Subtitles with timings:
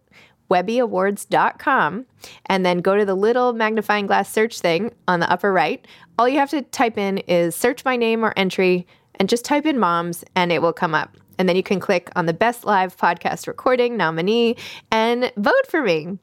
[0.51, 2.07] webbyawards.com
[2.47, 5.87] and then go to the little magnifying glass search thing on the upper right.
[6.19, 9.67] All you have to type in is search my name or entry and just type
[9.67, 11.17] in moms and it will come up.
[11.39, 14.57] And then you can click on the best live podcast recording nominee
[14.91, 16.19] and vote for me.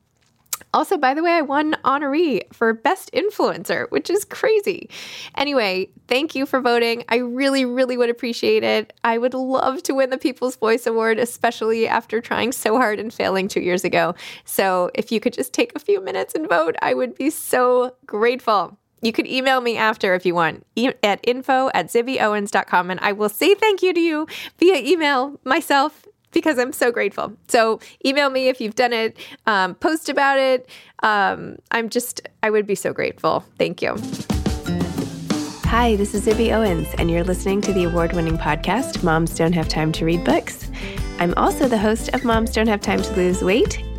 [0.73, 4.89] Also, by the way, I won honoree for best influencer, which is crazy.
[5.35, 7.03] Anyway, thank you for voting.
[7.09, 8.93] I really, really would appreciate it.
[9.03, 13.13] I would love to win the People's Voice Award, especially after trying so hard and
[13.13, 14.15] failing two years ago.
[14.45, 17.95] So if you could just take a few minutes and vote, I would be so
[18.05, 18.77] grateful.
[19.01, 20.65] You could email me after if you want
[21.03, 24.27] at info at zibbyowens.com and I will say thank you to you
[24.59, 27.33] via email myself because I'm so grateful.
[27.47, 30.69] So email me if you've done it, um, post about it.
[31.03, 33.43] Um, I'm just, I would be so grateful.
[33.57, 33.95] Thank you.
[35.65, 39.53] Hi, this is Zibby Owens, and you're listening to the award winning podcast, Moms Don't
[39.53, 40.69] Have Time to Read Books.
[41.17, 43.81] I'm also the host of Moms Don't Have Time to Lose Weight,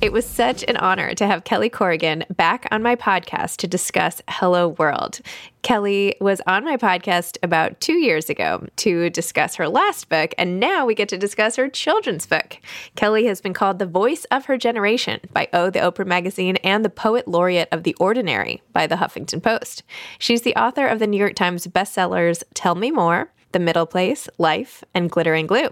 [0.00, 4.22] It was such an honor to have Kelly Corrigan back on my podcast to discuss
[4.30, 5.20] Hello World.
[5.60, 10.58] Kelly was on my podcast about two years ago to discuss her last book, and
[10.58, 12.56] now we get to discuss her children's book.
[12.96, 16.82] Kelly has been called the voice of her generation by O, the Oprah magazine, and
[16.82, 19.82] the poet laureate of The Ordinary by the Huffington Post.
[20.18, 24.30] She's the author of the New York Times bestsellers Tell Me More, The Middle Place,
[24.38, 25.68] Life, and Glitter and Glue.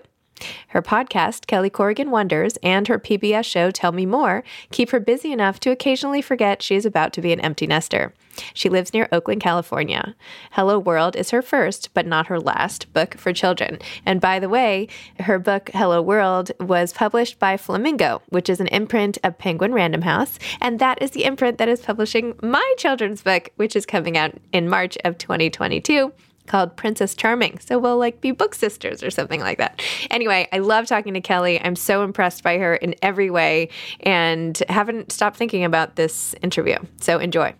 [0.68, 5.32] Her podcast, Kelly Corrigan Wonders, and her PBS show, Tell Me More, keep her busy
[5.32, 8.12] enough to occasionally forget she is about to be an empty nester.
[8.54, 10.14] She lives near Oakland, California.
[10.52, 13.78] Hello World is her first, but not her last, book for children.
[14.06, 14.88] And by the way,
[15.20, 20.02] her book, Hello World, was published by Flamingo, which is an imprint of Penguin Random
[20.02, 20.38] House.
[20.60, 24.34] And that is the imprint that is publishing my children's book, which is coming out
[24.52, 26.12] in March of 2022
[26.48, 27.58] called Princess Charming.
[27.60, 29.82] So we'll like be book sisters or something like that.
[30.10, 31.60] Anyway, I love talking to Kelly.
[31.60, 33.68] I'm so impressed by her in every way
[34.00, 36.76] and haven't stopped thinking about this interview.
[37.00, 37.54] So enjoy.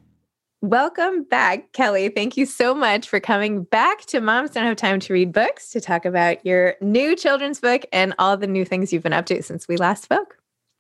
[0.61, 2.09] Welcome back, Kelly.
[2.09, 5.71] Thank you so much for coming back to Moms Don't Have Time to Read Books
[5.71, 9.27] to talk about your new children's book and all the new things you've been up
[9.27, 10.37] to since we last spoke.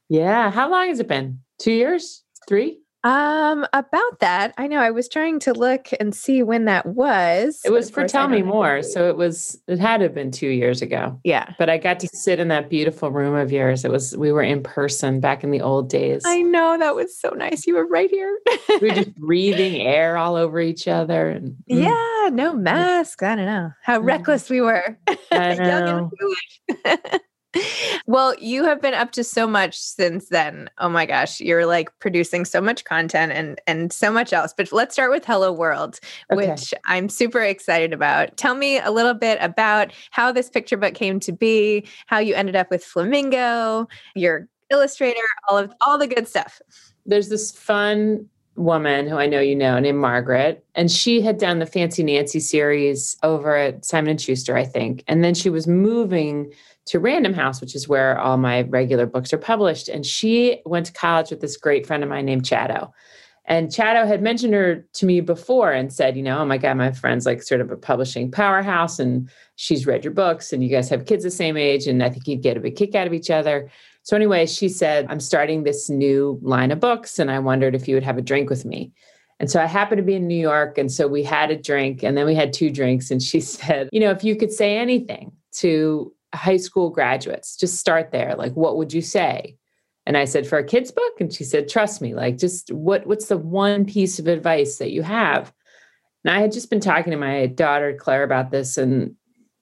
[0.08, 0.50] Yeah.
[0.50, 1.38] How long has it been?
[1.60, 2.24] Two years?
[2.48, 2.80] Three?
[3.08, 7.62] Um, about that, I know I was trying to look and see when that was.
[7.64, 8.82] It was for Tell Me More.
[8.82, 11.18] So it was, it had to have been two years ago.
[11.24, 11.54] Yeah.
[11.58, 13.86] But I got to sit in that beautiful room of yours.
[13.86, 16.20] It was, we were in person back in the old days.
[16.26, 16.76] I know.
[16.78, 17.66] That was so nice.
[17.66, 18.38] You were right here.
[18.68, 21.30] we were just breathing air all over each other.
[21.30, 21.82] And, mm.
[21.84, 22.28] Yeah.
[22.30, 23.22] No mask.
[23.22, 24.04] I don't know how mm.
[24.04, 24.98] reckless we were.
[25.32, 26.10] I know.
[28.06, 30.70] well, you have been up to so much since then.
[30.78, 34.52] Oh my gosh, you're like producing so much content and and so much else.
[34.56, 35.98] But let's start with Hello World,
[36.32, 36.50] okay.
[36.50, 38.36] which I'm super excited about.
[38.36, 42.34] Tell me a little bit about how this picture book came to be, how you
[42.34, 46.60] ended up with Flamingo, your illustrator, all of all the good stuff.
[47.06, 51.60] There's this fun woman who I know you know named Margaret, and she had done
[51.60, 55.66] the Fancy Nancy series over at Simon and Schuster, I think, and then she was
[55.66, 56.52] moving
[56.88, 59.88] to Random House, which is where all my regular books are published.
[59.88, 62.90] And she went to college with this great friend of mine named Chado.
[63.44, 66.76] And Chado had mentioned her to me before and said, you know, oh my God,
[66.76, 70.68] my friend's like sort of a publishing powerhouse and she's read your books and you
[70.68, 71.86] guys have kids the same age.
[71.86, 73.70] And I think you'd get a big kick out of each other.
[74.02, 77.88] So, anyway, she said, I'm starting this new line of books and I wondered if
[77.88, 78.92] you would have a drink with me.
[79.40, 80.78] And so I happened to be in New York.
[80.78, 83.10] And so we had a drink and then we had two drinks.
[83.10, 87.76] And she said, you know, if you could say anything to high school graduates just
[87.76, 88.34] start there.
[88.36, 89.56] Like what would you say?
[90.06, 91.20] And i said for a kid's book?
[91.20, 94.92] And she said trust me like just what what's the one piece of advice that
[94.92, 95.52] you have?
[96.24, 99.14] And i had just been talking to my daughter claire about this and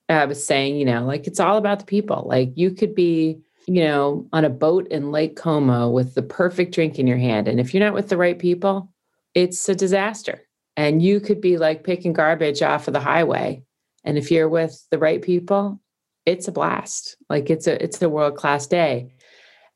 [0.08, 2.24] i was saying you know like it's all about the people.
[2.28, 6.74] Like you could be you know on a boat in lake como with the perfect
[6.74, 8.90] drink in your hand and if you're not with the right people
[9.34, 10.42] it's a disaster.
[10.78, 13.62] And you could be like picking garbage off of the highway
[14.04, 15.80] and if you're with the right people
[16.26, 17.16] it's a blast.
[17.30, 19.14] Like it's a it's a world class day.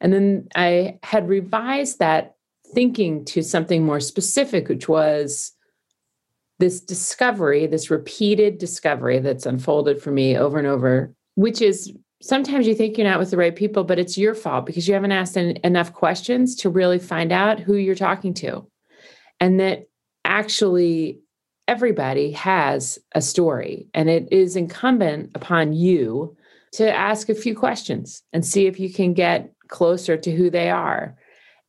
[0.01, 2.35] And then I had revised that
[2.75, 5.53] thinking to something more specific, which was
[6.59, 11.93] this discovery, this repeated discovery that's unfolded for me over and over, which is
[12.23, 14.95] sometimes you think you're not with the right people, but it's your fault because you
[14.95, 18.67] haven't asked enough questions to really find out who you're talking to.
[19.41, 19.89] And that
[20.25, 21.21] actually
[21.67, 26.37] everybody has a story, and it is incumbent upon you
[26.73, 30.71] to ask a few questions and see if you can get closer to who they
[30.71, 31.17] are.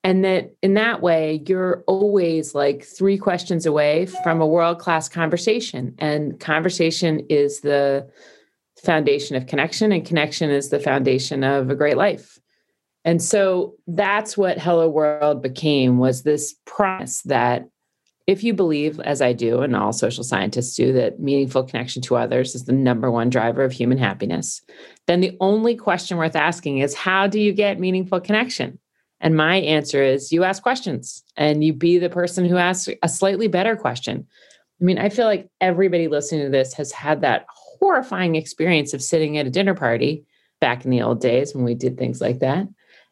[0.03, 5.07] And that in that way, you're always like three questions away from a world class
[5.07, 5.94] conversation.
[6.00, 8.09] And conversation is the
[8.83, 12.39] foundation of connection, and connection is the foundation of a great life.
[13.06, 17.68] And so that's what Hello World became was this promise that
[18.31, 22.16] if you believe, as I do, and all social scientists do, that meaningful connection to
[22.16, 24.62] others is the number one driver of human happiness,
[25.06, 28.80] then the only question worth asking is how do you get meaningful connection?
[29.19, 33.09] And my answer is you ask questions and you be the person who asks a
[33.09, 34.26] slightly better question.
[34.80, 39.04] I mean, I feel like everybody listening to this has had that horrifying experience of
[39.04, 40.26] sitting at a dinner party
[40.61, 42.66] back in the old days when we did things like that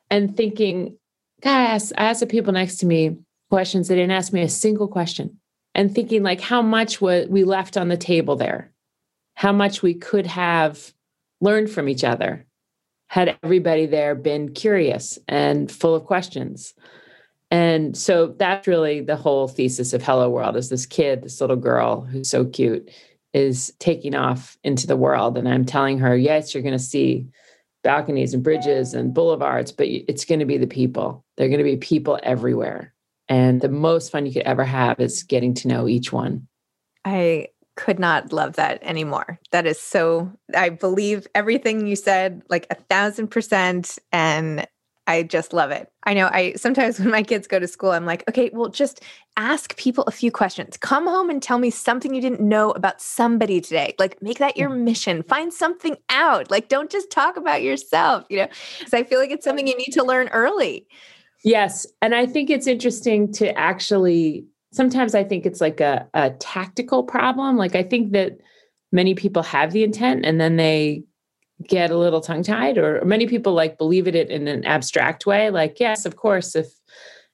[0.10, 0.98] and thinking,
[1.42, 3.18] guys, I asked the people next to me,
[3.50, 3.88] questions.
[3.88, 5.40] They didn't ask me a single question.
[5.76, 8.72] And thinking like how much was we left on the table there,
[9.36, 10.94] how much we could have
[11.42, 12.46] learned from each other
[13.08, 16.74] had everybody there been curious and full of questions.
[17.52, 21.56] And so that's really the whole thesis of Hello World is this kid, this little
[21.56, 22.92] girl who's so cute,
[23.34, 25.38] is taking off into the world.
[25.38, 27.28] And I'm telling her, yes, you're going to see
[27.84, 31.26] balconies and bridges and boulevards, but it's going to be the people.
[31.38, 32.94] They're going to be people everywhere.
[33.30, 36.48] And the most fun you could ever have is getting to know each one.
[37.06, 39.40] I could not love that anymore.
[39.52, 43.98] That is so, I believe everything you said like a thousand percent.
[44.12, 44.68] And
[45.08, 45.92] I just love it.
[46.04, 49.02] I know I sometimes when my kids go to school, I'm like, okay, well, just
[49.38, 50.78] ask people a few questions.
[50.78, 53.96] Come home and tell me something you didn't know about somebody today.
[53.98, 54.82] Like, make that your mm.
[54.82, 55.24] mission.
[55.24, 56.52] Find something out.
[56.52, 59.78] Like, don't just talk about yourself, you know, because I feel like it's something you
[59.78, 60.86] need to learn early.
[61.44, 61.86] Yes.
[62.02, 67.04] And I think it's interesting to actually, sometimes I think it's like a, a tactical
[67.04, 67.56] problem.
[67.56, 68.40] Like, I think that
[68.92, 71.04] many people have the intent and then they
[71.68, 75.50] get a little tongue tied or many people like believe it in an abstract way
[75.50, 76.68] like yes of course if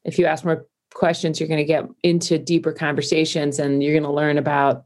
[0.04, 4.04] if you ask more questions you're going to get into deeper conversations and you're going
[4.04, 4.86] to learn about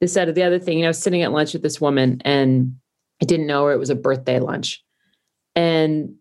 [0.00, 2.76] this side of the other thing you know sitting at lunch with this woman and
[3.20, 4.84] i didn't know her it was a birthday lunch
[5.56, 6.14] and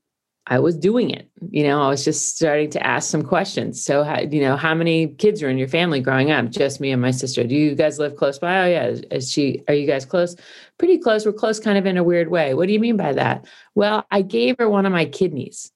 [0.50, 1.30] I was doing it.
[1.50, 3.84] You know, I was just starting to ask some questions.
[3.84, 6.50] So, how, you know, how many kids are in your family growing up?
[6.50, 7.44] Just me and my sister.
[7.44, 8.62] Do you guys live close by?
[8.62, 8.96] Oh, yeah.
[9.12, 10.38] Is, she, are you guys close?
[10.78, 11.26] Pretty close.
[11.26, 12.54] We're close kind of in a weird way.
[12.54, 13.46] What do you mean by that?
[13.76, 15.70] Well, I gave her one of my kidneys.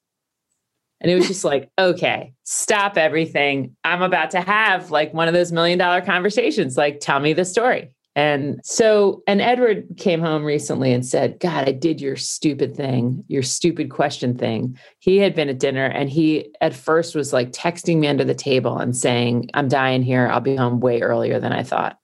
[1.02, 3.76] And it was just like, okay, stop everything.
[3.84, 6.78] I'm about to have like one of those million dollar conversations.
[6.78, 7.90] Like, tell me the story.
[8.14, 13.24] And so, and Edward came home recently and said, God, I did your stupid thing,
[13.28, 14.78] your stupid question thing.
[14.98, 18.34] He had been at dinner and he at first was like texting me under the
[18.34, 20.28] table and saying, I'm dying here.
[20.28, 21.98] I'll be home way earlier than I thought.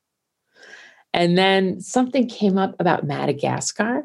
[1.13, 4.05] And then something came up about Madagascar.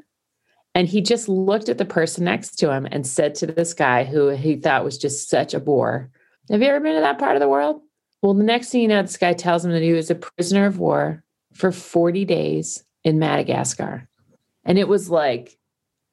[0.76, 4.04] And he just looked at the person next to him and said to this guy
[4.04, 6.10] who he thought was just such a bore,
[6.50, 7.82] Have you ever been to that part of the world?
[8.24, 10.66] Well, the next thing you know, this guy tells him that he was a prisoner
[10.66, 14.08] of war for 40 days in Madagascar.
[14.66, 15.58] And it was like,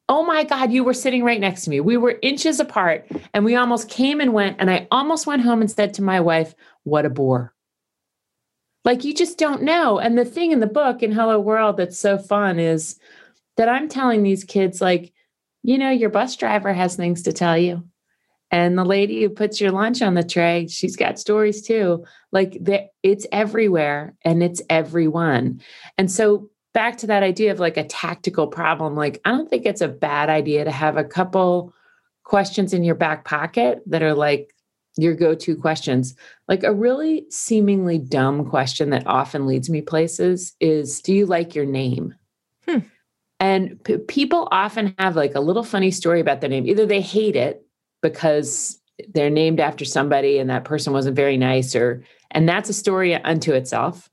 [0.09, 1.79] oh my God, you were sitting right next to me.
[1.79, 4.57] We were inches apart and we almost came and went.
[4.59, 7.53] And I almost went home and said to my wife, what a bore.
[8.83, 9.99] Like you just don't know.
[9.99, 12.99] And the thing in the book in Hello World that's so fun is
[13.57, 15.13] that I'm telling these kids, like,
[15.63, 17.83] you know, your bus driver has things to tell you.
[18.51, 22.05] And the lady who puts your lunch on the tray, she's got stories too.
[22.33, 22.57] Like
[23.01, 25.61] it's everywhere and it's everyone.
[25.97, 29.65] And so back to that idea of like a tactical problem, like I don't think
[29.65, 31.73] it's a bad idea to have a couple
[32.23, 34.53] questions in your back pocket that are like
[34.97, 36.15] your go-to questions.
[36.49, 41.55] Like a really seemingly dumb question that often leads me places is do you like
[41.55, 42.15] your name?
[42.67, 42.79] Hmm.
[43.39, 46.67] And p- people often have like a little funny story about their name.
[46.67, 47.65] Either they hate it
[48.01, 48.79] because
[49.09, 53.15] they're named after somebody and that person wasn't very nice or and that's a story
[53.15, 54.09] unto itself.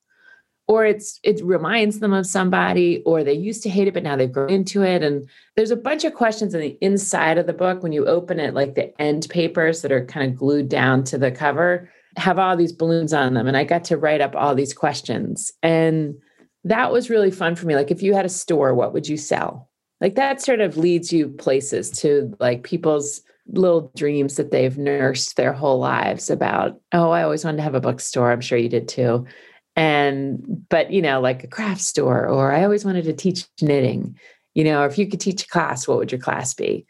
[0.66, 4.16] Or it's it reminds them of somebody or they used to hate it but now
[4.16, 5.02] they've grown into it.
[5.02, 8.38] And there's a bunch of questions on the inside of the book when you open
[8.38, 12.38] it like the end papers that are kind of glued down to the cover have
[12.38, 13.46] all these balloons on them.
[13.46, 15.52] And i got to write up all these questions.
[15.62, 16.16] And
[16.64, 17.74] that was really fun for me.
[17.74, 19.70] Like if you had a store what would you sell?
[20.02, 25.36] Like that sort of leads you places to like people's little dreams that they've nursed
[25.36, 28.30] their whole lives about oh i always wanted to have a bookstore.
[28.30, 29.26] I'm sure you did too.
[29.76, 34.18] And but you know like a craft store or i always wanted to teach knitting.
[34.54, 36.86] You know or if you could teach a class what would your class be?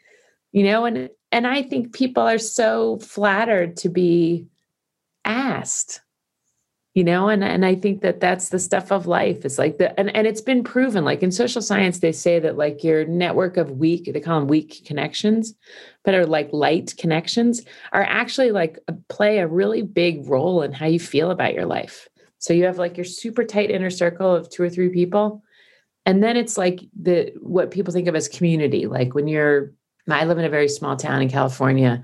[0.51, 4.47] You know and and i think people are so flattered to be
[5.25, 6.01] asked
[6.99, 9.45] you know and and i think that that's the stuff of life.
[9.45, 12.57] It's like the and, and it's been proven like in social science they say that
[12.57, 15.53] like your network of weak they call them weak connections
[16.03, 17.61] but are like light connections
[17.93, 22.09] are actually like play a really big role in how you feel about your life.
[22.39, 25.41] So you have like your super tight inner circle of two or three people
[26.05, 28.87] and then it's like the what people think of as community.
[28.87, 29.73] Like when you're
[30.09, 32.03] i live in a very small town in california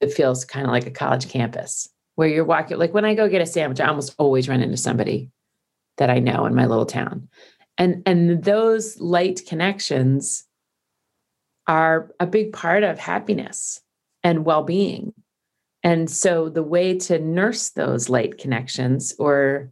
[0.00, 3.28] it feels kind of like a college campus where you're walking like when i go
[3.28, 5.30] get a sandwich i almost always run into somebody
[5.98, 7.28] that i know in my little town.
[7.78, 10.44] And and those light connections
[11.66, 13.80] are a big part of happiness
[14.22, 15.14] and well-being.
[15.82, 19.70] And so the way to nurse those light connections or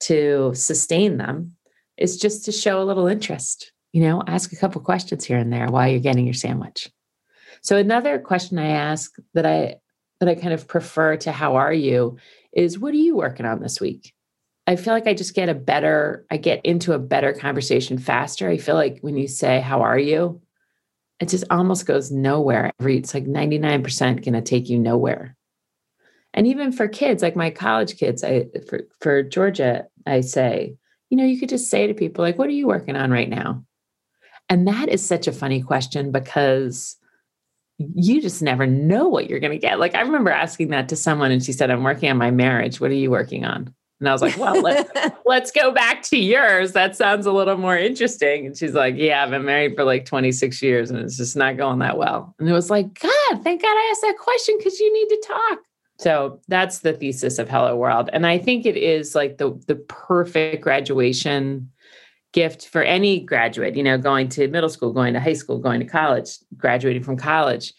[0.00, 1.56] to sustain them
[1.96, 5.52] is just to show a little interest you know ask a couple questions here and
[5.52, 6.90] there while you're getting your sandwich.
[7.62, 9.76] So another question i ask that i
[10.20, 12.18] that I kind of prefer to how are you
[12.52, 14.14] is what are you working on this week?
[14.66, 18.48] I feel like I just get a better, I get into a better conversation faster.
[18.48, 20.40] I feel like when you say, How are you?
[21.20, 22.72] It just almost goes nowhere.
[22.80, 25.36] It's like 99% gonna take you nowhere.
[26.32, 30.76] And even for kids, like my college kids, I for, for Georgia, I say,
[31.10, 33.28] you know, you could just say to people, like, what are you working on right
[33.28, 33.64] now?
[34.48, 36.96] And that is such a funny question because
[37.78, 39.78] you just never know what you're going to get.
[39.78, 42.80] Like I remember asking that to someone and she said, I'm working on my marriage.
[42.80, 43.74] What are you working on?
[44.00, 44.90] And I was like, well, let's,
[45.26, 46.72] let's go back to yours.
[46.72, 48.46] That sounds a little more interesting.
[48.46, 51.56] And she's like, yeah, I've been married for like 26 years and it's just not
[51.56, 52.34] going that well.
[52.38, 55.08] And it was like, God, God, thank God I asked that question because you need
[55.08, 55.58] to talk.
[55.98, 58.10] So that's the thesis of Hello World.
[58.12, 61.70] And I think it is like the the perfect graduation
[62.34, 65.80] gift for any graduate, you know, going to middle school, going to high school, going
[65.80, 67.72] to college, graduating from college.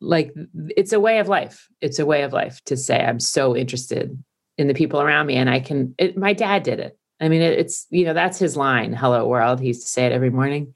[0.00, 0.34] Like
[0.76, 1.68] it's a way of life.
[1.80, 4.22] It's a way of life to say, I'm so interested
[4.58, 5.36] in the people around me.
[5.36, 6.98] And I can, it, my dad did it.
[7.20, 9.60] I mean, it, it's, you know, that's his line, hello world.
[9.60, 10.74] He used to say it every morning.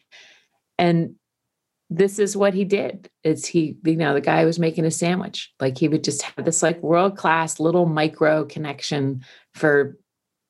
[0.79, 1.17] And
[1.91, 3.11] this is what he did.
[3.25, 5.53] It's he, you know, the guy was making a sandwich.
[5.59, 9.25] Like he would just have this like world class little micro connection
[9.55, 9.99] for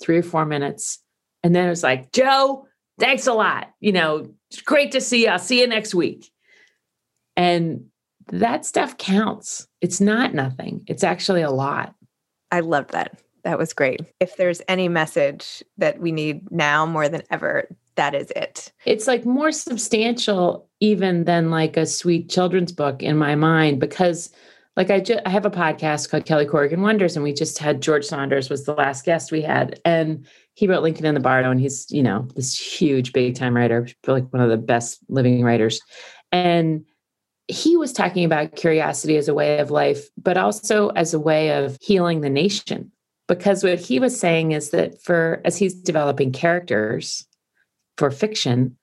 [0.00, 1.00] three or four minutes
[1.42, 2.66] and then it was like, Joe,
[2.99, 3.70] thanks a lot.
[3.80, 5.28] You know, it's great to see you.
[5.28, 6.30] I'll see you next week.
[7.37, 7.87] And
[8.28, 9.66] that stuff counts.
[9.80, 11.94] It's not nothing, it's actually a lot.
[12.50, 13.20] I loved that.
[13.44, 14.00] That was great.
[14.20, 18.73] If there's any message that we need now more than ever, that is it.
[18.85, 24.30] It's like more substantial even than like a sweet children's book in my mind because
[24.76, 27.82] like I just I have a podcast called Kelly Corrigan Wonders and we just had
[27.82, 30.26] George Saunders was the last guest we had and
[30.61, 33.88] he wrote Lincoln in the Bardo, and he's, you know, this huge big time writer,
[34.07, 35.81] like one of the best living writers.
[36.33, 36.85] And
[37.49, 41.57] he was talking about curiosity as a way of life, but also as a way
[41.57, 42.93] of healing the nation.
[43.26, 47.26] Because what he was saying is that for as he's developing characters
[47.97, 48.76] for fiction,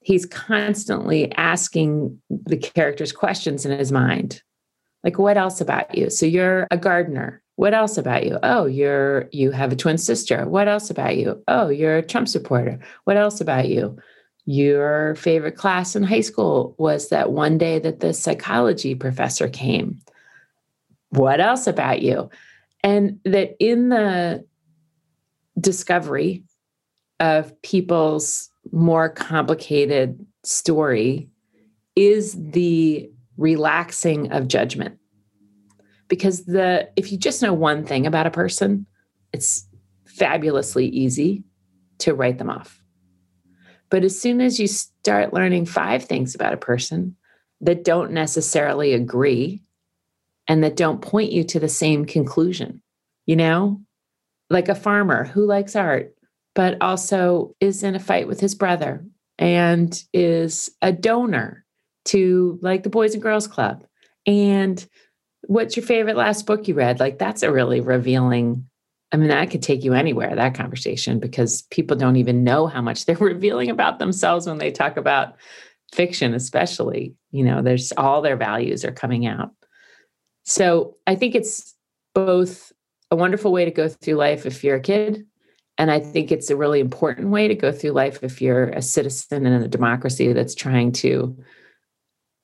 [0.00, 4.42] he's constantly asking the characters questions in his mind.
[5.04, 6.10] Like, what else about you?
[6.10, 8.38] So you're a gardener what else about you?
[8.42, 10.48] Oh, you're you have a twin sister.
[10.48, 11.42] What else about you?
[11.48, 12.78] Oh, you're a Trump supporter.
[13.04, 13.98] What else about you?
[14.46, 20.00] Your favorite class in high school was that one day that the psychology professor came.
[21.10, 22.30] What else about you?
[22.82, 24.44] And that in the
[25.60, 26.42] discovery
[27.20, 31.28] of people's more complicated story
[31.94, 34.98] is the relaxing of judgment
[36.12, 38.84] because the if you just know one thing about a person,
[39.32, 39.66] it's
[40.04, 41.42] fabulously easy
[42.00, 42.82] to write them off.
[43.88, 47.16] But as soon as you start learning five things about a person
[47.62, 49.62] that don't necessarily agree
[50.48, 52.82] and that don't point you to the same conclusion,
[53.24, 53.80] you know,
[54.50, 56.14] like a farmer who likes art,
[56.54, 59.02] but also is in a fight with his brother
[59.38, 61.64] and is a donor
[62.06, 63.84] to like the Boys and Girls Club
[64.26, 64.86] and
[65.42, 67.00] what's your favorite last book you read?
[67.00, 68.66] Like that's a really revealing.
[69.10, 72.80] I mean, that could take you anywhere, that conversation, because people don't even know how
[72.80, 75.34] much they're revealing about themselves when they talk about
[75.92, 77.14] fiction, especially.
[77.30, 79.50] You know, there's all their values are coming out.
[80.44, 81.74] So I think it's
[82.14, 82.72] both
[83.10, 85.26] a wonderful way to go through life if you're a kid.
[85.78, 88.82] And I think it's a really important way to go through life if you're a
[88.82, 91.36] citizen in a democracy that's trying to,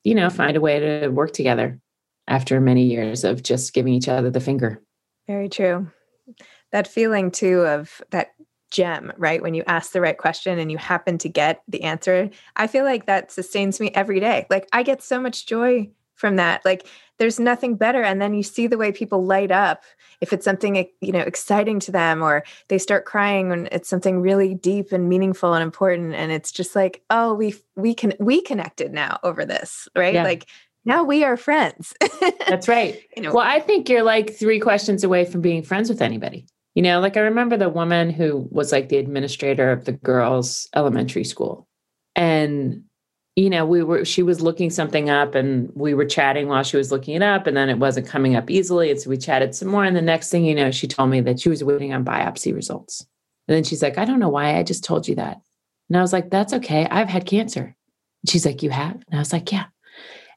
[0.09, 1.79] you know, find a way to work together
[2.27, 4.83] after many years of just giving each other the finger.
[5.27, 5.91] Very true.
[6.73, 8.29] That feeling too of that
[8.71, 9.43] gem, right?
[9.43, 12.85] When you ask the right question and you happen to get the answer, I feel
[12.85, 14.47] like that sustains me every day.
[14.49, 16.65] Like I get so much joy from that.
[16.65, 16.87] Like
[17.19, 19.83] there's nothing better and then you see the way people light up
[20.21, 24.21] if it's something you know exciting to them or they start crying when it's something
[24.21, 28.41] really deep and meaningful and important and it's just like oh we we can we
[28.41, 30.23] connected now over this right yeah.
[30.23, 30.47] like
[30.85, 31.93] now we are friends.
[32.49, 32.99] That's right.
[33.17, 36.47] you know, well, I think you're like three questions away from being friends with anybody.
[36.75, 40.67] You know, like I remember the woman who was like the administrator of the girls'
[40.75, 41.69] elementary school.
[42.17, 42.85] And,
[43.39, 46.77] you know, we were, she was looking something up and we were chatting while she
[46.77, 47.47] was looking it up.
[47.47, 48.91] And then it wasn't coming up easily.
[48.91, 49.85] And so we chatted some more.
[49.85, 52.53] And the next thing you know, she told me that she was waiting on biopsy
[52.53, 53.07] results.
[53.47, 55.41] And then she's like, I don't know why I just told you that.
[55.89, 56.89] And I was like, that's okay.
[56.91, 57.63] I've had cancer.
[58.23, 58.95] And she's like, you have?
[58.95, 59.67] And I was like, yeah.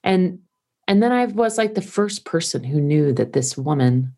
[0.04, 0.38] And
[0.88, 4.16] and then I was like the first person who knew that this woman,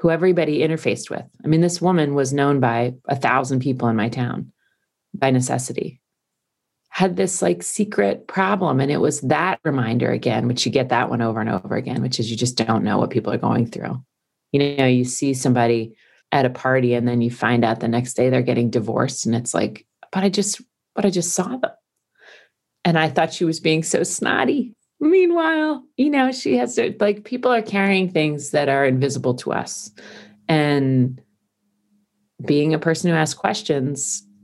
[0.00, 3.96] who everybody interfaced with, I mean, this woman was known by a thousand people in
[3.96, 4.52] my town
[5.14, 6.01] by necessity,
[6.94, 8.78] had this like secret problem.
[8.78, 12.02] And it was that reminder again, which you get that one over and over again,
[12.02, 14.04] which is you just don't know what people are going through.
[14.52, 15.96] You know, you see somebody
[16.32, 19.34] at a party and then you find out the next day they're getting divorced and
[19.34, 20.60] it's like, but I just,
[20.94, 21.70] but I just saw them.
[22.84, 24.74] And I thought she was being so snotty.
[25.00, 29.52] Meanwhile, you know, she has to, like, people are carrying things that are invisible to
[29.52, 29.90] us.
[30.46, 31.22] And
[32.44, 34.26] being a person who asks questions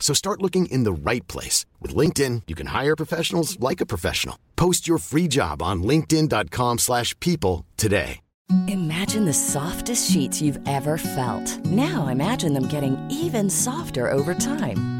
[0.00, 1.66] So start looking in the right place.
[1.78, 4.36] With LinkedIn, you can hire professionals like a professional.
[4.56, 8.20] Post your free job on linkedin.com slash people today.
[8.66, 11.64] Imagine the softest sheets you've ever felt.
[11.66, 14.99] Now imagine them getting even softer over time.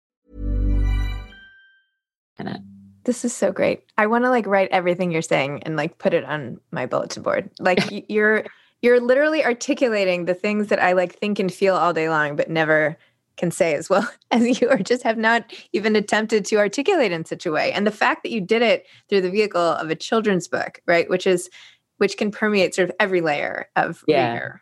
[3.03, 3.83] This is so great.
[3.97, 7.23] I want to like write everything you're saying and like put it on my bulletin
[7.23, 7.49] board.
[7.59, 8.45] Like you're
[8.81, 12.49] you're literally articulating the things that I like think and feel all day long but
[12.49, 12.97] never
[13.37, 17.25] can say as well as you or just have not even attempted to articulate in
[17.25, 17.71] such a way.
[17.71, 21.09] And the fact that you did it through the vehicle of a children's book, right,
[21.09, 21.49] which is
[21.97, 24.33] which can permeate sort of every layer of Yeah.
[24.33, 24.61] reader.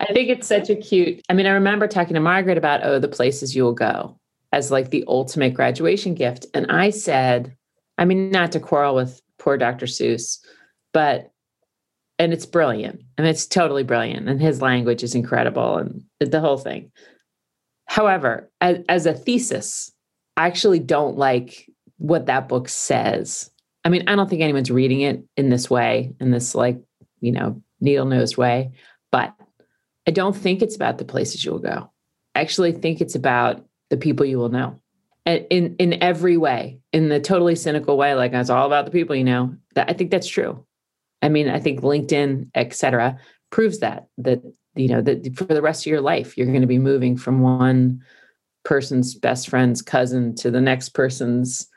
[0.00, 1.24] I think it's such a cute.
[1.28, 4.19] I mean, I remember talking to Margaret about oh, the places you will go
[4.52, 7.56] as like the ultimate graduation gift, and I said,
[7.98, 9.86] I mean, not to quarrel with poor Dr.
[9.86, 10.38] Seuss,
[10.92, 11.30] but
[12.18, 13.00] and it's brilliant.
[13.18, 16.92] Mean, it's totally brilliant, and his language is incredible, and the whole thing.
[17.86, 19.90] However, as, as a thesis,
[20.36, 21.66] I actually don't like
[21.98, 23.50] what that book says.
[23.84, 26.78] I mean, I don't think anyone's reading it in this way, in this like,
[27.20, 28.72] you know, needle nosed way,
[29.10, 29.34] but
[30.06, 31.90] I don't think it's about the places you'll go.
[32.34, 34.80] I actually think it's about the people you will know.
[35.26, 39.14] In in every way, in the totally cynical way, like it's all about the people
[39.14, 39.54] you know.
[39.74, 40.64] That I think that's true.
[41.22, 43.18] I mean, I think LinkedIn, et cetera,
[43.50, 44.42] proves that that
[44.74, 47.40] you know that for the rest of your life, you're going to be moving from
[47.40, 48.02] one
[48.64, 51.68] person's best friend's cousin to the next person's.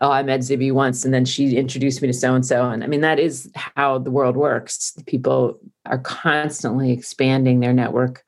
[0.00, 2.68] Oh, I met Zibby once, and then she introduced me to so and so.
[2.68, 4.96] And I mean, that is how the world works.
[5.06, 8.24] People are constantly expanding their network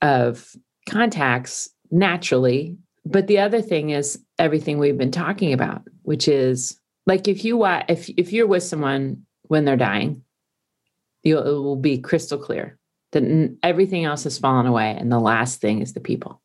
[0.00, 0.54] of
[0.88, 2.78] contacts naturally.
[3.04, 7.64] But the other thing is everything we've been talking about, which is like if you
[7.64, 10.22] if if you're with someone when they're dying,
[11.22, 12.78] you it will be crystal clear
[13.12, 16.40] that everything else has fallen away, and the last thing is the people.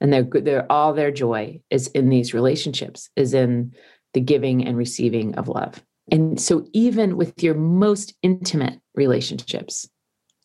[0.00, 0.22] And they're.
[0.24, 3.74] They're all their joy is in these relationships, is in
[4.14, 5.82] the giving and receiving of love.
[6.10, 9.88] And so, even with your most intimate relationships,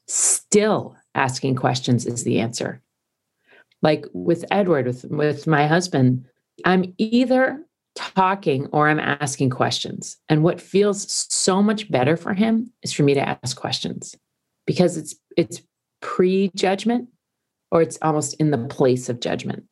[0.08, 2.82] still asking questions is the answer.
[3.84, 6.26] Like with Edward, with, with my husband,
[6.66, 7.64] I'm either
[7.96, 10.18] talking or I'm asking questions.
[10.30, 14.16] And what feels so much better for him is for me to ask questions
[14.66, 15.62] because it's it's
[16.02, 17.10] pre-judgment
[17.72, 19.64] or it's almost in the place of judgment.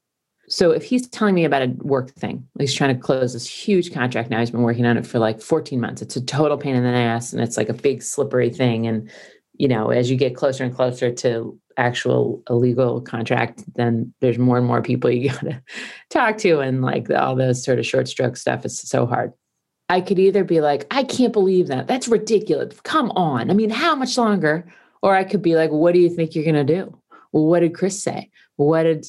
[0.47, 3.93] So if he's telling me about a work thing, he's trying to close this huge
[3.93, 4.39] contract now.
[4.39, 6.01] He's been working on it for like 14 months.
[6.01, 8.85] It's a total pain in the ass and it's like a big slippery thing.
[8.85, 9.09] And,
[9.61, 14.57] you know, as you get closer and closer to actual illegal contract, then there's more
[14.57, 15.61] and more people you gotta
[16.09, 16.61] talk to.
[16.61, 19.31] And like all those sort of short stroke stuff is so hard.
[19.87, 21.85] I could either be like, I can't believe that.
[21.85, 22.81] That's ridiculous.
[22.81, 23.51] Come on.
[23.51, 24.65] I mean, how much longer?
[25.03, 26.97] Or I could be like, what do you think you're gonna do?
[27.31, 28.31] Well, what did Chris say?
[28.55, 29.05] What did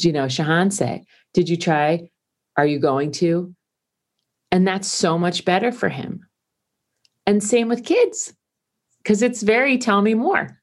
[0.00, 1.04] you know Shahan say?
[1.32, 2.10] Did you try?
[2.56, 3.54] Are you going to?
[4.50, 6.26] And that's so much better for him.
[7.24, 8.34] And same with kids,
[9.02, 10.58] because it's very tell me more.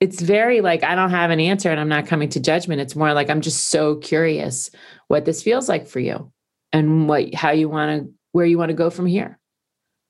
[0.00, 2.80] It's very like I don't have an answer and I'm not coming to judgment.
[2.80, 4.70] It's more like I'm just so curious
[5.08, 6.32] what this feels like for you
[6.72, 9.38] and what how you want to where you want to go from here.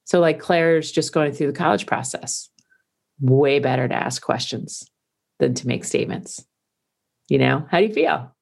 [0.04, 2.48] So like Claire's just going through the college process.
[3.20, 4.90] Way better to ask questions
[5.38, 6.44] than to make statements.
[7.28, 8.34] You know, how do you feel?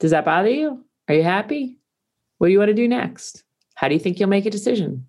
[0.00, 0.84] Does that bother you?
[1.08, 1.78] Are you happy?
[2.38, 3.42] What do you want to do next?
[3.74, 5.06] How do you think you'll make a decision?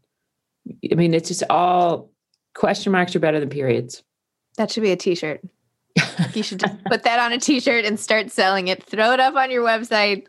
[0.91, 2.11] I mean, it's just all
[2.55, 4.03] question marks are better than periods.
[4.57, 5.41] That should be a t-shirt.
[6.33, 8.83] You should just put that on a t-shirt and start selling it.
[8.83, 10.25] Throw it up on your website.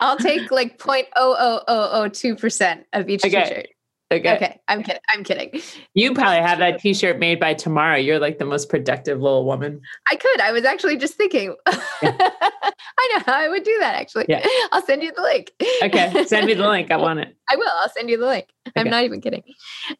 [0.00, 3.42] I'll take like 0.00002% of each Okay.
[3.44, 3.68] t-shirt.
[4.12, 4.34] Okay.
[4.34, 5.00] Okay, I'm kidding.
[5.14, 5.62] I'm kidding.
[5.94, 7.96] You probably have that t-shirt made by tomorrow.
[7.96, 9.80] You're like the most productive little woman.
[10.10, 10.40] I could.
[10.40, 11.54] I was actually just thinking.
[11.66, 14.26] I know how I would do that actually.
[14.28, 14.44] Yeah.
[14.72, 15.52] I'll send you the link.
[15.82, 16.24] Okay.
[16.26, 16.90] Send me the link.
[16.90, 17.36] I want it.
[17.48, 17.70] I will.
[17.82, 18.46] I'll send you the link.
[18.74, 19.44] I'm not even kidding.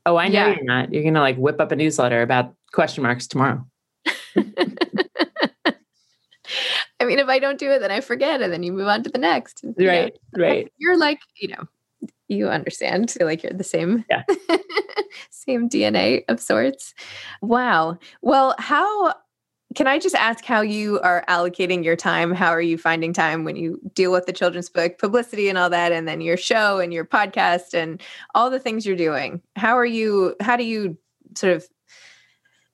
[0.05, 0.55] Oh, I know Yeah.
[0.57, 0.92] you're not.
[0.92, 3.64] You're gonna like whip up a newsletter about question marks tomorrow.
[4.37, 5.75] I
[7.05, 9.11] mean, if I don't do it, then I forget, and then you move on to
[9.11, 9.61] the next.
[9.62, 9.87] you know.
[9.88, 10.12] Right.
[10.37, 10.73] Right.
[10.79, 11.64] You're like, you know,
[12.28, 13.10] you understand.
[13.10, 14.22] Feel like you're the same, Yeah.
[15.30, 16.94] same DNA of sorts.
[17.42, 17.98] Wow.
[18.22, 19.14] Well, how
[19.76, 22.32] can I just ask how you are allocating your time?
[22.32, 25.70] How are you finding time when you deal with the children's book publicity and all
[25.70, 28.00] that, and then your show and your podcast and
[28.34, 29.40] all the things you're doing?
[29.56, 30.34] How are you?
[30.40, 30.98] How do you
[31.36, 31.66] sort of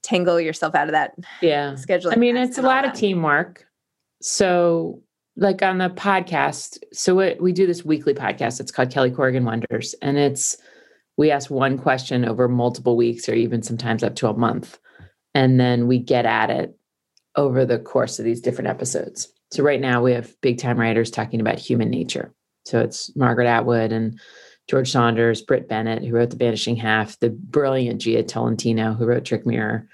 [0.02, 1.72] tangle yourself out of that Yeah.
[1.72, 2.12] scheduling?
[2.14, 3.66] I mean, it's a lot of teamwork.
[4.22, 5.02] So,
[5.36, 8.60] like on the podcast, so it, we do this weekly podcast.
[8.60, 10.56] It's called Kelly Corrigan Wonders, and it's
[11.16, 14.78] we ask one question over multiple weeks, or even sometimes up to a month,
[15.34, 16.76] and then we get at it
[17.36, 19.32] over the course of these different episodes.
[19.52, 22.34] So right now we have big time writers talking about human nature.
[22.64, 24.18] So it's Margaret Atwood and
[24.68, 29.24] George Saunders, Brit Bennett, who wrote The Vanishing Half, the brilliant Jia Tolentino, who wrote
[29.24, 29.88] Trick Mirror.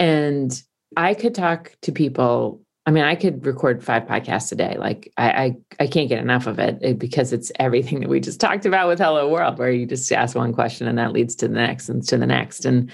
[0.00, 0.60] And
[0.96, 2.61] I could talk to people.
[2.84, 4.76] I mean, I could record five podcasts a day.
[4.76, 8.40] Like I, I, I can't get enough of it because it's everything that we just
[8.40, 11.48] talked about with Hello World, where you just ask one question and that leads to
[11.48, 12.64] the next and to the next.
[12.64, 12.90] And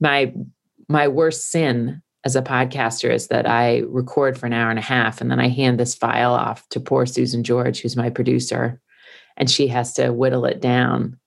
[0.00, 0.32] my,
[0.88, 4.82] my worst sin as a podcaster is that I record for an hour and a
[4.82, 8.80] half and then I hand this file off to poor Susan George, who's my producer,
[9.36, 11.18] and she has to whittle it down.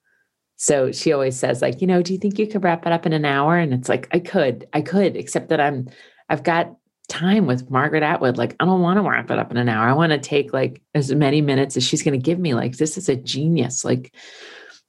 [0.56, 3.06] So she always says, like, you know, do you think you could wrap it up
[3.06, 3.58] in an hour?
[3.58, 5.90] And it's like, I could, I could, except that I'm,
[6.30, 6.74] I've got
[7.06, 8.38] time with Margaret Atwood.
[8.38, 9.88] Like, I don't want to wrap it up in an hour.
[9.88, 12.54] I want to take like as many minutes as she's going to give me.
[12.54, 13.86] Like, this is a genius.
[13.86, 14.14] Like,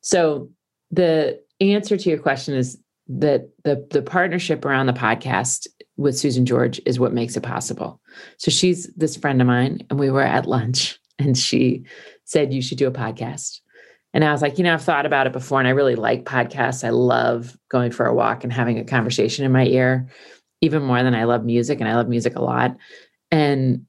[0.01, 0.51] so
[0.91, 6.45] the answer to your question is that the the partnership around the podcast with Susan
[6.45, 8.01] George is what makes it possible.
[8.39, 11.85] So she's this friend of mine, and we were at lunch, and she
[12.25, 13.61] said you should do a podcast.
[14.15, 16.25] And I was like, you know, I've thought about it before, and I really like
[16.25, 16.85] podcasts.
[16.85, 20.09] I love going for a walk and having a conversation in my ear,
[20.61, 22.77] even more than I love music, and I love music a lot.
[23.31, 23.87] And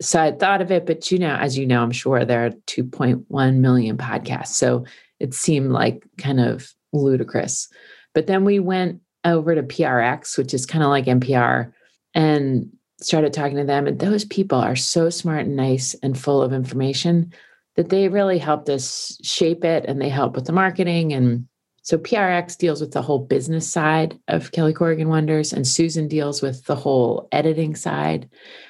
[0.00, 2.50] so I thought of it, but you know, as you know, I'm sure there are
[2.50, 4.48] 2.1 million podcasts.
[4.48, 4.84] So
[5.18, 7.68] it seemed like kind of ludicrous.
[8.14, 11.72] But then we went over to PRX, which is kind of like NPR,
[12.14, 13.86] and started talking to them.
[13.86, 17.32] And those people are so smart and nice and full of information
[17.76, 21.12] that they really helped us shape it and they help with the marketing.
[21.12, 21.46] And
[21.88, 26.42] so PRX deals with the whole business side of Kelly Corrigan Wonders, and Susan deals
[26.42, 28.28] with the whole editing side.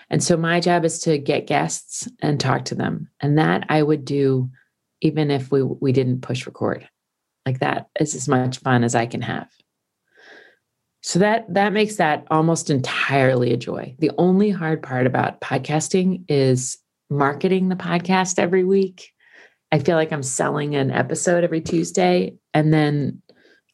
[0.09, 3.11] And so my job is to get guests and talk to them.
[3.21, 4.49] And that I would do
[5.01, 6.89] even if we we didn't push record.
[7.45, 9.51] Like that is as much fun as I can have.
[11.03, 13.97] So that that makes that almost entirely a joy.
[13.99, 16.79] The only hard part about podcasting is
[17.11, 19.11] marketing the podcast every week.
[19.71, 23.23] I feel like I'm selling an episode every Tuesday and then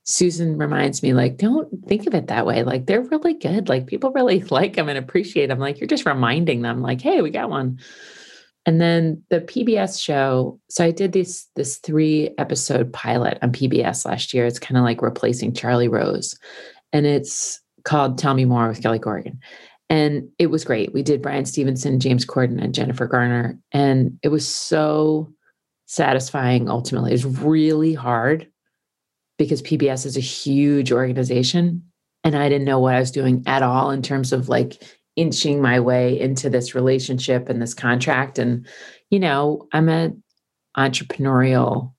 [0.05, 2.63] Susan reminds me like don't think of it that way.
[2.63, 3.69] Like they're really good.
[3.69, 5.59] Like people really like them and appreciate them.
[5.59, 7.79] Like you're just reminding them like hey, we got one.
[8.67, 10.59] And then the PBS show.
[10.71, 14.47] So I did this this three episode pilot on PBS last year.
[14.47, 16.35] It's kind of like replacing Charlie Rose,
[16.93, 19.39] and it's called "Tell Me More" with Kelly Corrigan,
[19.91, 20.95] and it was great.
[20.95, 25.31] We did Bryan Stevenson, James Corden, and Jennifer Garner, and it was so
[25.87, 26.69] satisfying.
[26.69, 28.49] Ultimately, is really hard
[29.39, 31.83] because PBS is a huge organization,
[32.23, 34.83] and I didn't know what I was doing at all in terms of like
[35.17, 38.67] inching my way into this relationship and this contract and
[39.11, 40.23] you know i'm an
[40.77, 41.93] entrepreneurial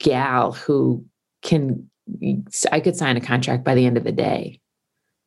[0.00, 1.04] gal who
[1.42, 1.88] can
[2.70, 4.60] i could sign a contract by the end of the day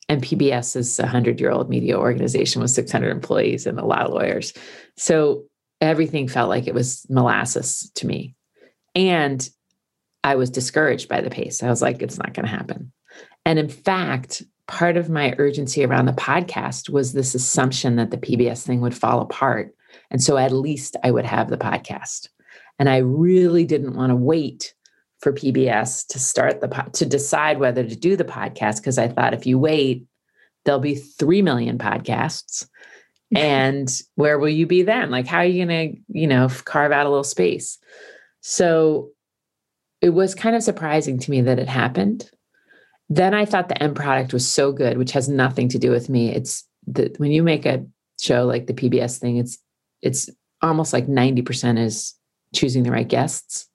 [0.08, 4.06] and pbs is a 100 year old media organization with 600 employees and a lot
[4.06, 4.54] of lawyers
[4.96, 5.44] so
[5.82, 8.36] everything felt like it was molasses to me
[8.96, 9.50] and
[10.24, 12.92] i was discouraged by the pace i was like it's not going to happen
[13.46, 18.18] and in fact part of my urgency around the podcast was this assumption that the
[18.18, 19.74] PBS thing would fall apart.
[20.12, 22.28] And so at least I would have the podcast.
[22.78, 24.74] And I really didn't want to wait
[25.20, 29.08] for PBS to start the po- to decide whether to do the podcast because I
[29.08, 30.06] thought if you wait,
[30.64, 32.68] there'll be 3 million podcasts.
[33.36, 35.12] and where will you be then?
[35.12, 37.78] Like how are you going to, you know, carve out a little space?
[38.42, 39.10] So
[40.02, 42.30] it was kind of surprising to me that it happened
[43.10, 46.10] then I thought the end product was so good, which has nothing to do with
[46.10, 46.34] me.
[46.34, 47.86] It's the when you make a
[48.20, 49.58] show like the PBS thing, it's
[50.02, 50.30] it's
[50.62, 52.14] almost like 90% is
[52.54, 53.67] choosing the right guests.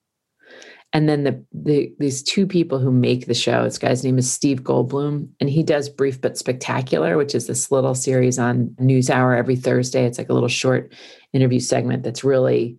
[0.93, 4.31] And then the, the these two people who make the show, this guy's name is
[4.31, 9.35] Steve Goldbloom, and he does Brief but Spectacular, which is this little series on NewsHour
[9.35, 10.05] every Thursday.
[10.05, 10.93] It's like a little short
[11.33, 12.77] interview segment that's really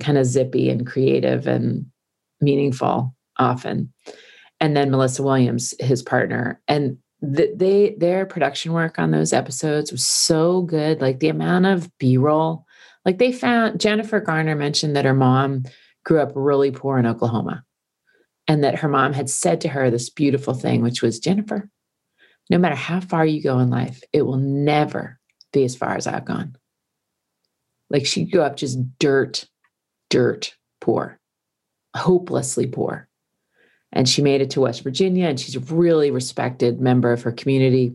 [0.00, 1.86] kind of zippy and creative and
[2.40, 3.92] meaningful often.
[4.58, 10.04] And then Melissa Williams, his partner, and they their production work on those episodes was
[10.04, 11.00] so good.
[11.00, 12.66] Like the amount of B roll,
[13.04, 15.64] like they found Jennifer Garner mentioned that her mom
[16.04, 17.64] grew up really poor in Oklahoma,
[18.46, 21.68] and that her mom had said to her this beautiful thing, which was Jennifer,
[22.50, 25.18] no matter how far you go in life, it will never
[25.52, 26.56] be as far as I've gone.
[27.90, 29.46] Like she grew up just dirt,
[30.10, 31.18] dirt poor,
[31.94, 33.08] hopelessly poor
[33.94, 37.32] and she made it to West Virginia and she's a really respected member of her
[37.32, 37.94] community.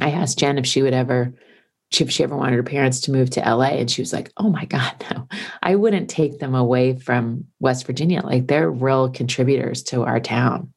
[0.00, 1.32] I asked Jen if she would ever
[1.92, 4.50] if she ever wanted her parents to move to LA and she was like, "Oh
[4.50, 5.28] my god, no.
[5.62, 8.22] I wouldn't take them away from West Virginia.
[8.22, 10.72] Like they're real contributors to our town."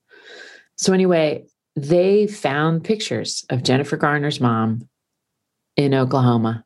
[0.78, 1.46] So anyway,
[1.76, 4.88] they found pictures of Jennifer Garner's mom
[5.76, 6.64] in Oklahoma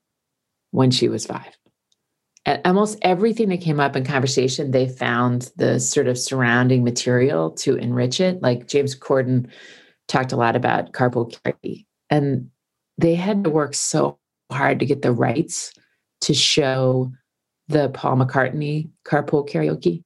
[0.71, 1.41] when she was 5
[2.65, 7.75] almost everything that came up in conversation, they found the sort of surrounding material to
[7.75, 8.41] enrich it.
[8.41, 9.47] Like James Corden
[10.07, 12.49] talked a lot about carpool karaoke, and
[12.97, 14.19] they had to work so
[14.53, 15.71] hard to get the rights
[16.21, 17.11] to show
[17.67, 20.03] the Paul McCartney carpool karaoke,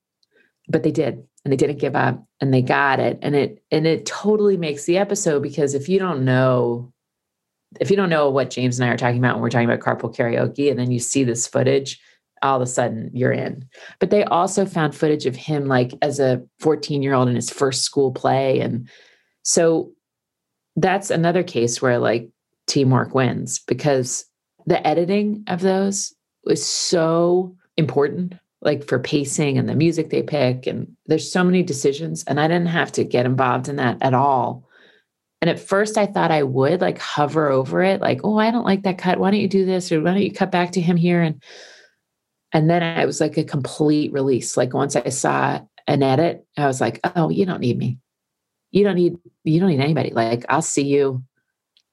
[0.67, 3.85] but they did, and they didn't give up, and they got it, and it and
[3.85, 6.91] it totally makes the episode because if you don't know.
[7.81, 9.81] If you don't know what James and I are talking about when we're talking about
[9.81, 11.99] carpool karaoke, and then you see this footage,
[12.41, 13.67] all of a sudden you're in.
[13.99, 17.49] But they also found footage of him like as a 14 year old in his
[17.49, 18.59] first school play.
[18.59, 18.87] And
[19.43, 19.91] so
[20.75, 22.29] that's another case where like
[22.67, 24.25] teamwork wins because
[24.67, 30.67] the editing of those was so important, like for pacing and the music they pick.
[30.67, 32.23] And there's so many decisions.
[32.25, 34.65] And I didn't have to get involved in that at all.
[35.41, 38.65] And at first, I thought I would like hover over it, like, oh, I don't
[38.65, 39.19] like that cut.
[39.19, 39.91] Why don't you do this?
[39.91, 41.21] Or why don't you cut back to him here?
[41.21, 41.41] And
[42.53, 44.57] and then it was like a complete release.
[44.57, 47.99] Like once I saw an edit, I was like, oh, you don't need me.
[48.71, 50.11] You don't need, you don't need anybody.
[50.11, 51.23] Like I'll see you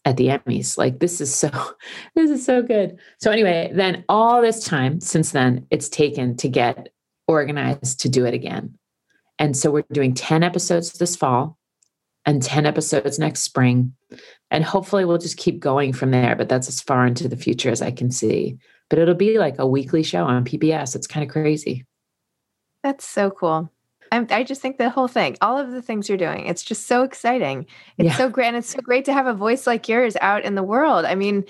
[0.05, 0.77] at the Emmys.
[0.77, 1.51] Like this is so,
[2.14, 2.99] this is so good.
[3.21, 6.88] So anyway, then all this time since then, it's taken to get
[7.27, 8.79] organized to do it again.
[9.38, 11.59] And so we're doing 10 episodes this fall
[12.25, 13.95] and 10 episodes next spring.
[14.51, 16.37] And hopefully we'll just keep going from there.
[16.37, 18.59] But that's as far into the future as I can see
[18.90, 20.95] but it'll be like a weekly show on PBS.
[20.95, 21.85] It's kind of crazy.
[22.83, 23.73] That's so cool.
[24.14, 26.87] I'm, i just think the whole thing, all of the things you're doing, it's just
[26.87, 27.66] so exciting.
[27.98, 28.16] It's yeah.
[28.16, 28.48] so great.
[28.48, 31.05] And it's so great to have a voice like yours out in the world.
[31.05, 31.44] I mean,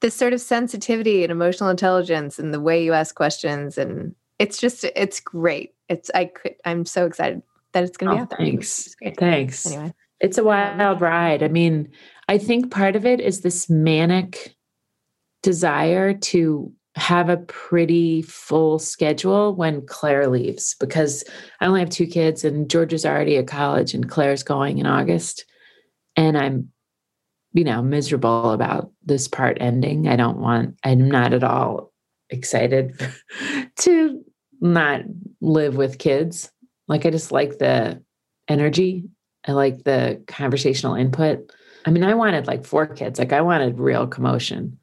[0.00, 3.78] this sort of sensitivity and emotional intelligence and the way you ask questions.
[3.78, 5.74] And it's just, it's great.
[5.88, 7.42] It's, I could, I'm so excited
[7.72, 8.38] that it's going to oh, be out there.
[8.38, 8.94] Thanks.
[9.16, 9.66] Thanks.
[9.66, 11.42] Anyway, it's a wild ride.
[11.42, 11.90] I mean,
[12.28, 14.56] I think part of it is this manic
[15.42, 21.24] desire to have a pretty full schedule when Claire leaves because
[21.60, 24.86] I only have two kids and George is already at college and Claire's going in
[24.86, 25.44] August.
[26.16, 26.70] And I'm,
[27.52, 30.08] you know, miserable about this part ending.
[30.08, 31.92] I don't want, I'm not at all
[32.30, 32.98] excited
[33.76, 34.24] to
[34.62, 35.02] not
[35.42, 36.50] live with kids.
[36.88, 38.02] Like, I just like the
[38.48, 39.04] energy,
[39.46, 41.52] I like the conversational input.
[41.84, 44.78] I mean, I wanted like four kids, like, I wanted real commotion.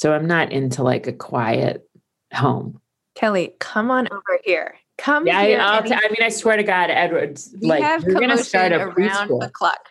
[0.00, 1.86] So I'm not into like a quiet
[2.32, 2.80] home.
[3.16, 4.74] Kelly, come on over here.
[4.96, 5.60] Come yeah, here.
[5.60, 8.78] I, t- I mean, I swear to God, Edwards, like you're going to start a
[8.78, 9.40] preschool.
[9.40, 9.90] The clock.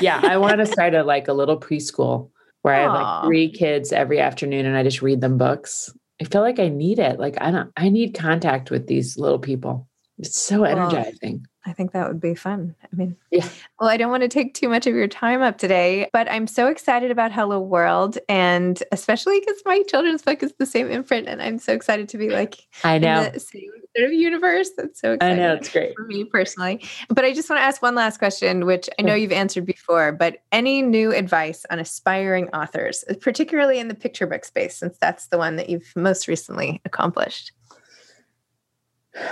[0.00, 2.30] yeah, I want to start a like a little preschool
[2.62, 2.78] where Aww.
[2.78, 5.92] I have like three kids every afternoon and I just read them books.
[6.20, 7.18] I feel like I need it.
[7.18, 7.72] Like I don't.
[7.76, 9.88] I need contact with these little people.
[10.18, 11.47] It's so energizing.
[11.68, 12.74] I think that would be fun.
[12.82, 13.46] I mean, yeah.
[13.78, 16.46] Well, I don't want to take too much of your time up today, but I'm
[16.46, 21.28] so excited about Hello World, and especially because my children's book is the same imprint,
[21.28, 24.70] and I'm so excited to be like, I know, the same sort of universe.
[24.78, 25.38] That's so exciting.
[25.38, 26.82] I know it's great for me personally.
[27.10, 30.12] But I just want to ask one last question, which I know you've answered before.
[30.12, 35.26] But any new advice on aspiring authors, particularly in the picture book space, since that's
[35.26, 37.52] the one that you've most recently accomplished?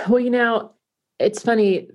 [0.07, 0.73] Well, you know,
[1.19, 1.87] it's funny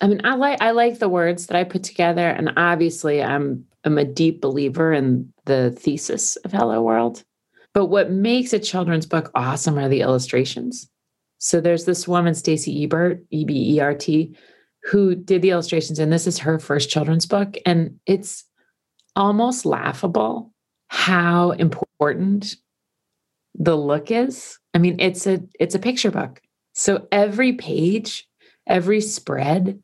[0.00, 3.64] I mean, I like I like the words that I put together, and obviously, I'm
[3.84, 7.22] I'm a deep believer in the thesis of Hello World.
[7.72, 10.88] But what makes a children's book awesome are the illustrations.
[11.38, 14.36] So there's this woman, Stacy Ebert, E B E R T,
[14.82, 18.44] who did the illustrations, and this is her first children's book, and it's
[19.16, 20.52] almost laughable
[20.88, 22.56] how important
[23.54, 24.58] the look is.
[24.74, 26.40] I mean, it's a it's a picture book.
[26.72, 28.26] So every page
[28.66, 29.80] every spread,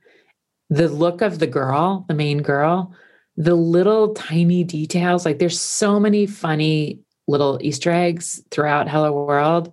[0.69, 2.95] the look of the girl, the main girl,
[3.37, 5.25] the little tiny details.
[5.25, 9.73] Like there's so many funny little Easter eggs throughout Hello World.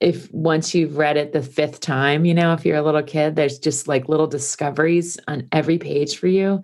[0.00, 3.34] If once you've read it the fifth time, you know, if you're a little kid,
[3.34, 6.62] there's just like little discoveries on every page for you.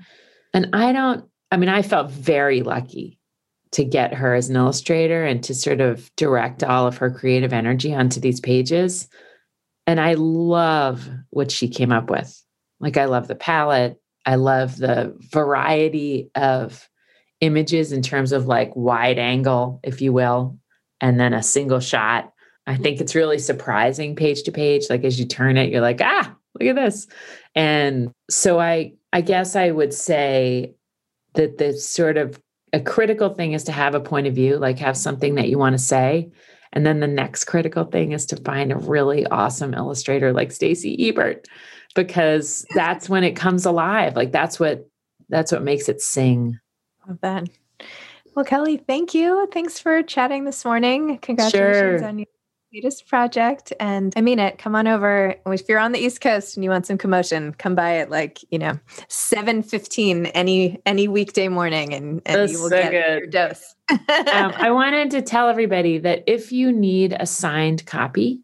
[0.53, 3.19] And I don't, I mean, I felt very lucky
[3.73, 7.55] to get her as an illustrator and to sort of direct all of her creative
[7.55, 9.09] energy onto these pages.
[9.87, 12.41] And I love what she came up with.
[12.81, 14.01] Like, I love the palette.
[14.25, 16.89] I love the variety of
[17.41, 20.59] images in terms of like wide angle, if you will,
[21.01, 22.33] and then a single shot.
[22.67, 24.85] I think it's really surprising page to page.
[24.89, 27.09] Like as you turn it, you're like, ah, look at this.
[27.55, 30.75] And so I I guess I would say
[31.35, 32.41] that the sort of
[32.73, 35.59] a critical thing is to have a point of view, like have something that you
[35.59, 36.31] want to say.
[36.73, 41.09] And then the next critical thing is to find a really awesome illustrator like Stacy
[41.09, 41.47] Ebert
[41.95, 44.17] because that's when it comes alive.
[44.17, 44.89] Like that's what
[45.29, 46.59] that's what makes it sing.
[47.07, 47.49] Love that.
[48.35, 49.47] Well, Kelly, thank you.
[49.53, 51.19] Thanks for chatting this morning.
[51.19, 52.09] Congratulations sure.
[52.09, 52.27] on your
[52.73, 53.73] latest project.
[53.79, 54.59] And I mean it.
[54.59, 55.35] Come on over.
[55.47, 58.39] If you're on the East Coast and you want some commotion, come by at like,
[58.51, 63.19] you know, 7 15 any any weekday morning and, and you will so get good.
[63.19, 63.75] your dose.
[63.91, 68.41] um, I wanted to tell everybody that if you need a signed copy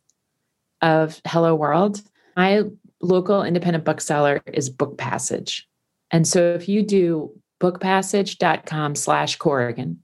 [0.83, 2.03] of Hello World,
[2.37, 2.65] my
[3.01, 5.67] local independent bookseller is Book Passage.
[6.11, 10.03] And so if you do bookpassage.com slash Corrigan,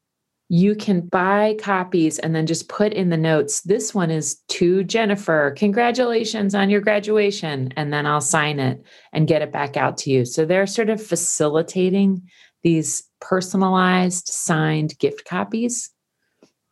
[0.49, 4.84] you can buy copies and then just put in the notes, this one is to
[4.84, 5.55] Jennifer.
[5.57, 7.72] Congratulations on your graduation.
[7.76, 10.24] And then I'll sign it and get it back out to you.
[10.24, 12.28] So they're sort of facilitating
[12.62, 15.90] these personalized signed gift copies.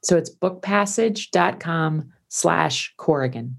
[0.03, 3.57] So it's bookpassage.com slash Corrigan.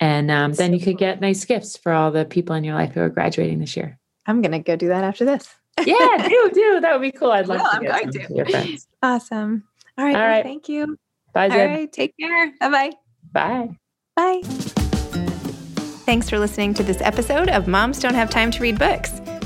[0.00, 2.92] And um, then you could get nice gifts for all the people in your life
[2.92, 3.98] who are graduating this year.
[4.26, 5.54] I'm going to go do that after this.
[5.84, 6.80] Yeah, do, do.
[6.80, 7.32] That would be cool.
[7.32, 8.34] I'd love well, to I'm going to.
[8.34, 8.86] your friends.
[9.02, 9.64] Awesome.
[9.98, 10.14] All right.
[10.14, 10.34] All right.
[10.36, 10.98] Well, thank you.
[11.32, 11.58] Bye, Zeb.
[11.58, 11.92] All right.
[11.92, 12.52] Take care.
[12.60, 12.92] Bye-bye.
[13.32, 13.76] Bye.
[14.16, 14.40] Bye.
[16.04, 19.20] Thanks for listening to this episode of Moms Don't Have Time to Read Books.